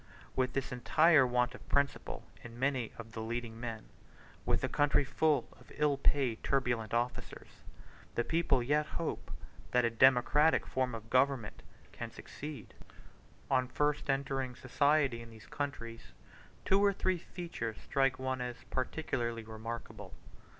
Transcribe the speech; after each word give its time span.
With 0.35 0.53
this 0.53 0.71
entire 0.71 1.27
want 1.27 1.53
of 1.53 1.69
principle 1.69 2.23
in 2.43 2.57
many 2.57 2.91
of 2.97 3.11
the 3.11 3.21
leading 3.21 3.59
men, 3.59 3.85
with 4.47 4.61
the 4.61 4.67
country 4.67 5.03
full 5.03 5.47
of 5.59 5.71
ill 5.75 5.95
paid 5.95 6.43
turbulent 6.43 6.91
officers, 6.91 7.61
the 8.15 8.23
people 8.23 8.63
yet 8.63 8.87
hope 8.97 9.29
that 9.69 9.85
a 9.85 9.91
democratic 9.91 10.65
form 10.65 10.95
of 10.95 11.11
government 11.11 11.61
can 11.91 12.09
succeed! 12.09 12.73
On 13.51 13.67
first 13.67 14.09
entering 14.09 14.55
society 14.55 15.21
in 15.21 15.29
these 15.29 15.45
countries, 15.45 16.13
two 16.65 16.83
or 16.83 16.93
three 16.93 17.19
features 17.19 17.77
strike 17.83 18.17
one 18.17 18.41
as 18.41 18.63
particularly 18.71 19.43
remarkable. 19.43 20.15